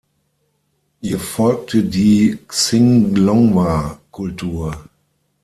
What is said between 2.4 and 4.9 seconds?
Xinglongwa-Kultur.